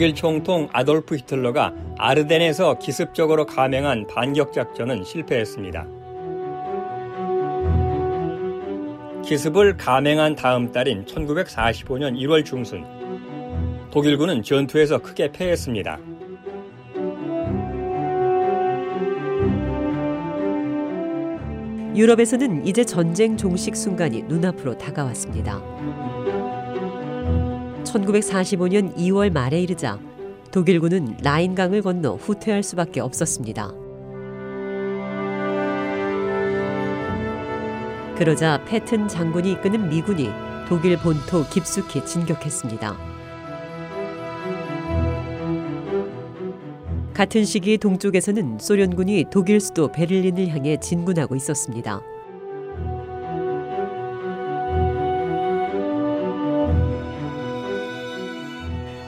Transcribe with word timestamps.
독일 0.00 0.14
총통 0.14 0.66
아돌프 0.72 1.14
히틀러가 1.14 1.74
아르덴에서 1.98 2.78
기습적으로 2.78 3.44
감행한 3.44 4.06
반격 4.06 4.54
작전은 4.54 5.04
실패했습니다. 5.04 5.86
기습을 9.26 9.76
감행한 9.76 10.36
다음 10.36 10.72
달인 10.72 11.04
1945년 11.04 12.16
1월 12.16 12.46
중순 12.46 12.86
독일군은 13.90 14.42
전투에서 14.42 15.00
크게 15.02 15.32
패했습니다. 15.32 15.98
유럽에서는 21.94 22.66
이제 22.66 22.86
전쟁 22.86 23.36
종식 23.36 23.76
순간이 23.76 24.22
눈앞으로 24.22 24.78
다가왔습니다. 24.78 25.60
1945년 27.90 28.96
2월 28.96 29.32
말에 29.32 29.60
이르자 29.60 29.98
독일군은 30.52 31.18
라인강을 31.22 31.82
건너 31.82 32.14
후퇴할 32.16 32.62
수밖에 32.62 33.00
없었습니다. 33.00 33.72
그러자 38.16 38.62
패튼 38.66 39.08
장군이 39.08 39.52
이끄는 39.52 39.88
미군이 39.88 40.28
독일 40.68 40.98
본토 40.98 41.44
깊숙이 41.48 42.04
진격했습니다. 42.04 42.96
같은 47.14 47.44
시기 47.44 47.76
동쪽에서는 47.76 48.58
소련군이 48.58 49.26
독일 49.30 49.60
수도 49.60 49.90
베를린을 49.92 50.48
향해 50.48 50.78
진군하고 50.78 51.36
있었습니다. 51.36 52.00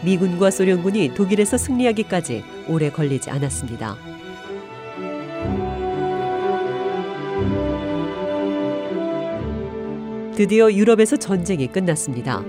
미군과 0.05 0.51
소련군이 0.51 1.15
독일에서 1.15 1.57
승리하기까지 1.57 2.45
오래 2.69 2.91
걸리지 2.91 3.31
않았습니다. 3.31 3.97
드디어 10.35 10.73
유럽에서 10.73 11.17
전쟁이 11.17 11.67
끝났습니다. 11.69 12.43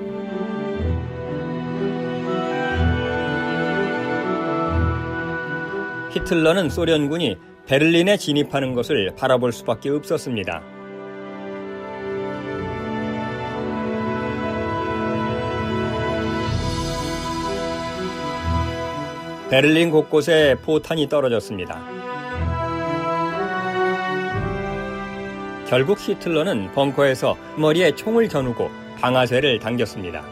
히틀러는 6.11 6.69
소련군이 6.69 7.37
베를린에 7.67 8.17
진입하는 8.17 8.73
것을 8.73 9.13
바라볼 9.17 9.51
수밖에 9.51 9.89
없었습니다. 9.89 10.72
베를린 19.53 19.91
곳곳에 19.91 20.55
포탄이 20.63 21.07
떨어졌습니다. 21.07 21.79
결국 25.67 25.99
히틀러는 25.99 26.71
벙커에서 26.71 27.37
머리에 27.59 27.93
총을 27.93 28.29
겨누고 28.29 28.67
방아쇠를 28.97 29.59
당겼습니다. 29.59 30.25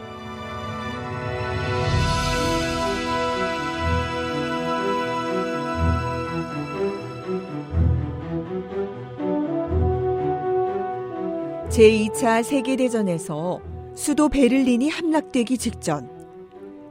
제2차 11.68 12.42
세계대전에서 12.42 13.60
수도 13.94 14.28
베를린이 14.28 14.88
함락되기 14.88 15.58
직전 15.58 16.11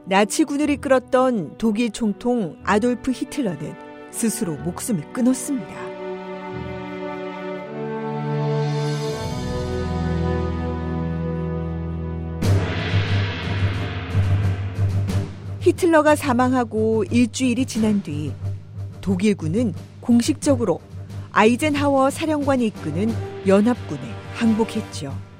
나치군을 0.04 0.68
이끌었던 0.70 1.58
독일 1.58 1.90
총통 1.90 2.56
아돌프 2.64 3.12
히틀러는 3.12 3.74
스스로 4.10 4.56
목숨을 4.56 5.12
끊었습니다. 5.12 5.92
히틀러가 15.60 16.16
사망하고 16.16 17.04
일주일이 17.04 17.64
지난 17.66 18.02
뒤 18.02 18.32
독일군은 19.00 19.72
공식적으로 20.00 20.80
아이젠하워 21.30 22.10
사령관이 22.10 22.66
이끄는 22.66 23.14
연합군에 23.46 24.00
항복했죠. 24.34 25.31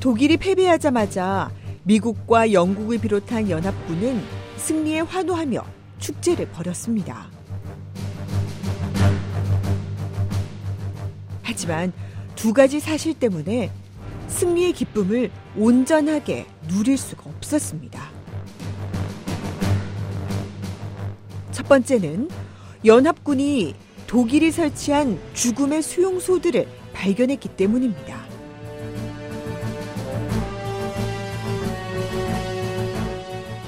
독일이 0.00 0.38
패배하자마자 0.38 1.50
미국과 1.82 2.54
영국을 2.54 2.98
비롯한 2.98 3.50
연합군은 3.50 4.22
승리에 4.56 5.00
환호하며 5.00 5.62
축제를 5.98 6.48
벌였습니다. 6.52 7.28
하지만 11.42 11.92
두 12.34 12.54
가지 12.54 12.80
사실 12.80 13.12
때문에 13.12 13.70
승리의 14.28 14.72
기쁨을 14.72 15.30
온전하게 15.58 16.46
누릴 16.66 16.96
수가 16.96 17.24
없었습니다. 17.28 18.00
첫 21.52 21.68
번째는 21.68 22.30
연합군이 22.86 23.74
독일이 24.06 24.50
설치한 24.50 25.20
죽음의 25.34 25.82
수용소들을 25.82 26.66
발견했기 26.94 27.50
때문입니다. 27.50 28.29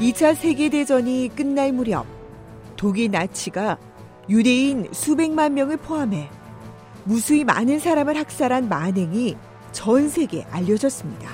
(2차) 0.03 0.35
세계대전이 0.35 1.31
끝날 1.37 1.73
무렵 1.73 2.05
독일 2.75 3.13
나치가 3.13 3.79
유대인 4.29 4.89
수백만 4.91 5.55
명을 5.55 5.77
포함해 5.77 6.29
무수히 7.05 7.45
많은 7.45 7.79
사람을 7.79 8.17
학살한 8.17 8.69
만행이 8.69 9.37
전 9.71 10.09
세계에 10.09 10.45
알려졌습니다. 10.51 11.31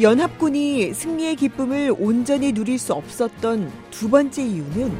연합군이 0.00 0.94
승리의 0.94 1.36
기쁨을 1.36 1.94
온전히 1.96 2.52
누릴 2.52 2.78
수 2.80 2.92
없었던 2.92 3.70
두 3.92 4.10
번째 4.10 4.42
이유는 4.42 4.98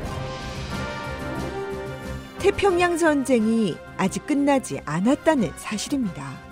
태평양 2.38 2.96
전쟁이 2.98 3.76
아직 3.96 4.26
끝나지 4.26 4.80
않았다는 4.84 5.50
사실입니다. 5.56 6.47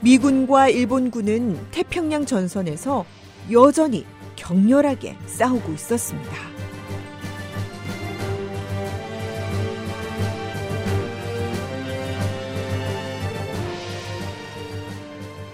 미군과 0.00 0.68
일본군은 0.68 1.58
태평양 1.70 2.24
전선에서 2.26 3.04
여전히 3.50 4.04
격렬하게 4.36 5.16
싸우고 5.26 5.72
있었습니다. 5.74 6.30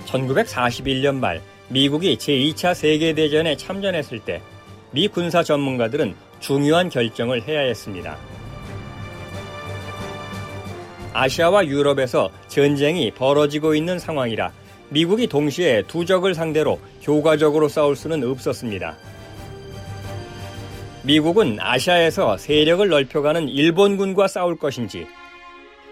(1941년) 0.06 1.16
말 1.16 1.42
미국이 1.68 2.16
제2차 2.16 2.74
세계대전에 2.74 3.56
참전했을 3.56 4.20
때 4.20 4.40
미 4.92 5.08
군사 5.08 5.42
전문가들은 5.42 6.14
중요한 6.40 6.88
결정을 6.88 7.42
해야 7.46 7.60
했습니다. 7.60 8.16
아시아와 11.16 11.66
유럽에서 11.66 12.30
전쟁이 12.46 13.10
벌어지고 13.10 13.74
있는 13.74 13.98
상황이라 13.98 14.52
미국이 14.90 15.26
동시에 15.26 15.82
두 15.88 16.04
적을 16.04 16.34
상대로 16.34 16.78
효과적으로 17.06 17.68
싸울 17.68 17.96
수는 17.96 18.22
없었습니다. 18.22 18.96
미국은 21.04 21.56
아시아에서 21.58 22.36
세력을 22.36 22.86
넓혀가는 22.86 23.48
일본군과 23.48 24.28
싸울 24.28 24.58
것인지 24.58 25.06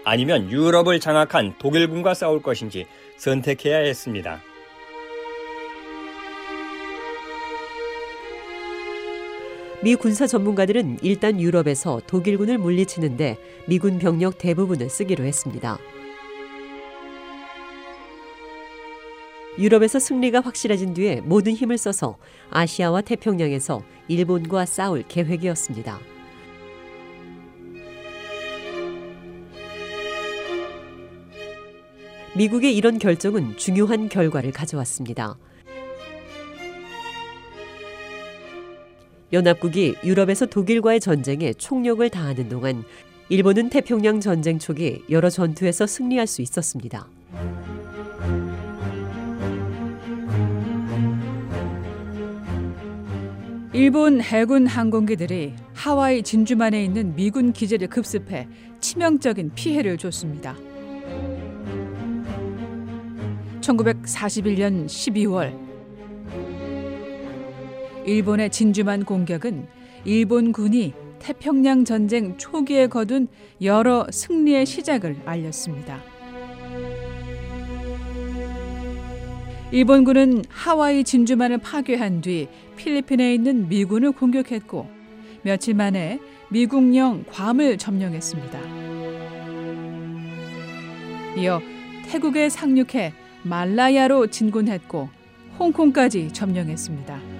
아니면 0.03 0.51
유럽을 0.51 0.99
장악한 0.99 1.55
독일군과 1.57 2.13
싸울 2.13 2.43
것인지 2.43 2.85
선택해야 3.17 3.79
했습니다. 3.79 4.41
미 9.85 9.95
군사 9.95 10.25
전문가들은 10.25 10.97
일단 11.03 11.39
유럽에서 11.39 12.01
독일군을 12.07 12.57
물리치는데 12.57 13.37
미군 13.67 13.99
병력 13.99 14.39
대부분을 14.39 14.89
쓰기로 14.89 15.23
했습니다. 15.23 15.77
유럽에서 19.59 19.99
승리가 19.99 20.39
확실해진 20.39 20.95
뒤에 20.95 21.21
모든 21.21 21.53
힘을 21.53 21.77
써서 21.77 22.17
아시아와 22.49 23.01
태평양에서 23.01 23.83
일본과 24.07 24.65
싸울 24.65 25.03
계획이었습니다. 25.07 25.99
미국의 32.35 32.75
이런 32.75 32.97
결정은 32.97 33.55
중요한 33.55 34.09
결과를 34.09 34.51
가져왔습니다. 34.51 35.37
연합국이 39.33 39.95
유럽에서 40.03 40.45
독일과의 40.45 40.99
전쟁에 40.99 41.53
총력을 41.53 42.07
다하는 42.09 42.49
동안 42.49 42.83
일본은 43.29 43.69
태평양 43.69 44.19
전쟁 44.19 44.59
초기 44.59 45.01
여러 45.09 45.29
전투에서 45.29 45.87
승리할 45.87 46.27
수 46.27 46.41
있었습니다. 46.41 47.07
일본 53.73 54.21
해군 54.21 54.67
항공기들이 54.67 55.53
하와이 55.73 56.23
진주만에 56.23 56.83
있는 56.83 57.13
미군 57.15 57.51
기지를 57.51 57.89
급습해 57.89 58.47
치명적인 58.79 59.51
피해를 59.53 59.97
줬습니다. 59.97 60.55
1941년 63.59 64.85
12월 64.85 65.64
일본의 68.05 68.51
진주만 68.51 69.03
공격은 69.03 69.67
일본군이 70.05 70.93
태평양 71.19 71.85
전쟁 71.85 72.37
초기에 72.37 72.87
거둔 72.87 73.27
여러 73.61 74.05
승리의 74.11 74.65
시작을 74.65 75.17
알렸습니다. 75.25 75.99
일본군은 79.71 80.43
하와이 80.49 81.03
진주만을 81.03 81.57
파괴한 81.57 82.21
뒤 82.21 82.47
필리핀에 82.77 83.33
있는 83.33 83.67
미군을 83.67 84.11
공격했고 84.11 84.87
며칠 85.41 85.73
만에 85.73 86.19
미국령 86.49 87.25
괌을 87.31 87.79
점령했습니다. 87.79 88.59
이어 91.37 91.59
태국에 92.05 92.49
상륙해 92.49 93.13
말라야로 93.43 94.27
진군했고 94.27 95.09
홍콩까지 95.57 96.31
점령했습니다. 96.31 97.34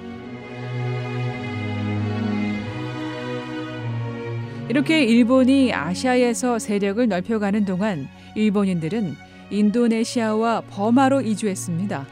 이렇게 4.68 5.04
일본이 5.04 5.72
아시아에서 5.72 6.58
세력을 6.58 7.08
넓혀가는 7.08 7.66
동안 7.66 8.08
일본인들은 8.36 9.16
인도네시아와 9.52 10.64
버마로 10.70 11.22
이주했습니다. 11.22 12.08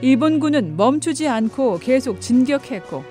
일본군은 0.00 0.76
멈추지 0.76 1.28
않고 1.28 1.78
계속 1.78 2.20
진격했고 2.20 3.04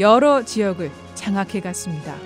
여러 0.00 0.44
지역을 0.44 0.90
장악해 1.14 1.60
갔습니다. 1.60 2.16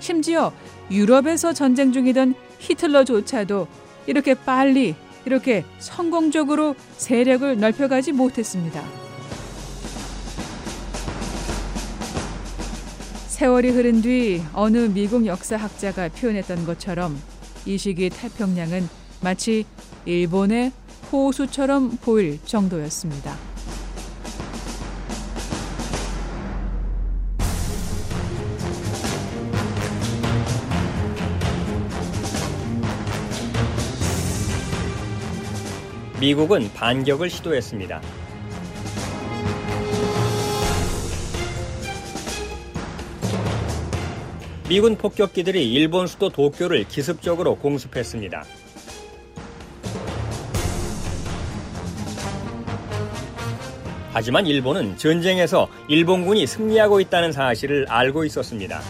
심지어 0.00 0.52
유럽에서 0.90 1.52
전쟁 1.52 1.92
중이던 1.92 2.34
히틀러조차도 2.58 3.68
이렇게 4.06 4.32
빨리 4.32 4.94
이렇게 5.26 5.64
성공적으로 5.78 6.74
세력을 6.96 7.58
넓혀가지 7.60 8.12
못했습니다. 8.12 9.01
세월이 13.42 13.70
흐른 13.70 14.02
뒤 14.02 14.40
어느 14.52 14.78
미국 14.78 15.26
역사학자가 15.26 16.10
표현했던 16.10 16.64
것처럼 16.64 17.20
이 17.66 17.76
시기 17.76 18.08
태평양은 18.08 18.88
마치 19.20 19.64
일본의 20.04 20.70
호수처럼 21.10 21.96
보일 21.96 22.38
정도였습니다. 22.44 23.36
미국은 36.20 36.72
반격을 36.74 37.28
시도했습니다. 37.28 38.21
미군 44.72 44.96
폭격기들이 44.96 45.70
일본 45.70 46.06
수도 46.06 46.30
도쿄를 46.30 46.88
기습적으로 46.88 47.56
공습했습니다. 47.56 48.42
하지만 54.14 54.46
일본은 54.46 54.96
전쟁에서 54.96 55.68
일본군이 55.88 56.46
승리하고 56.46 57.00
있다는 57.00 57.32
사실을 57.32 57.84
알고 57.86 58.24
있었습니다. 58.24 58.80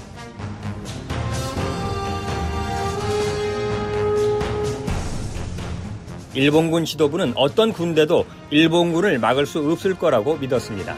일본군 6.35 6.85
지도부는 6.85 7.33
어떤 7.35 7.73
군대도 7.73 8.25
일본군을 8.51 9.19
막을 9.19 9.47
수 9.47 9.59
없을 9.59 9.97
거라고 9.97 10.37
믿었습니다. 10.37 10.95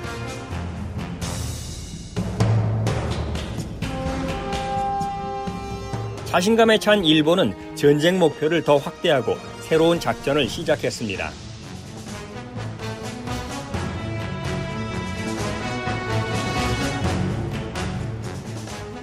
자신감에 6.34 6.78
찬 6.78 7.04
일본은 7.04 7.54
전쟁 7.76 8.18
목표를 8.18 8.64
더 8.64 8.76
확대하고 8.76 9.36
새로운 9.60 10.00
작전을 10.00 10.48
시작했습니다. 10.48 11.30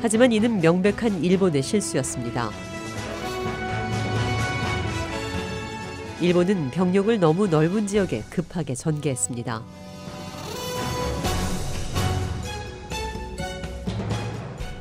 하지만 0.02 0.34
이는 0.34 0.60
명백한 0.60 1.24
일본의 1.24 1.64
실수였습니다. 1.64 2.50
일본은 6.20 6.70
병력을 6.72 7.18
너무 7.18 7.48
넓은 7.48 7.88
지역에 7.88 8.24
급하게 8.30 8.76
전개했습니다. 8.76 9.64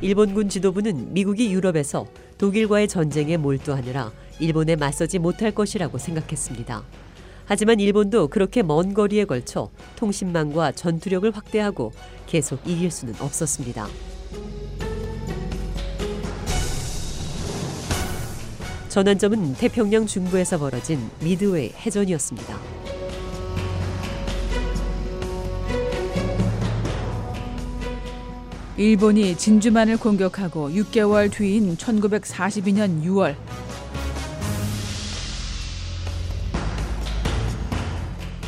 일본군 0.00 0.48
지도부는 0.48 1.12
미국이 1.12 1.52
유럽에서 1.52 2.06
독일과의 2.40 2.88
전쟁에 2.88 3.36
몰두하느라 3.36 4.10
일본에 4.38 4.74
맞서지 4.74 5.18
못할 5.18 5.50
것이라고 5.50 5.98
생각했습니다. 5.98 6.82
하지만 7.44 7.78
일본도 7.80 8.28
그렇게 8.28 8.62
먼 8.62 8.94
거리에 8.94 9.26
걸쳐 9.26 9.68
통신망과 9.96 10.72
전투력을 10.72 11.30
확대하고 11.36 11.92
계속 12.26 12.66
이길 12.66 12.90
수는 12.90 13.14
없었습니다. 13.20 13.86
전환점은 18.88 19.54
태평양 19.56 20.06
중부에서 20.06 20.56
벌어진 20.56 20.98
미드웨이 21.22 21.74
해전이었습니다. 21.74 22.79
일본이 28.80 29.36
진주만을 29.36 29.98
공격하고 29.98 30.70
6개월 30.70 31.30
뒤인 31.30 31.76
1942년 31.76 33.04
6월 33.04 33.36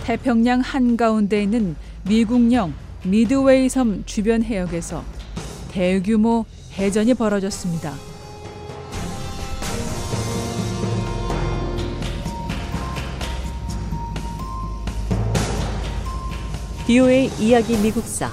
태평양 0.05 0.61
한가운데 0.61 1.43
있는 1.43 1.77
미국령 2.09 2.73
미드웨이 3.05 3.69
섬 3.69 4.05
주변 4.07 4.43
해역에서 4.43 5.05
대규모 5.71 6.47
해전이 6.79 7.13
벌어졌습니다. 7.13 7.93
비오의 16.87 17.31
이야기 17.39 17.77
미국사 17.77 18.33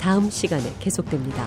다음 0.00 0.30
시간에 0.30 0.74
계속됩니다. 0.80 1.46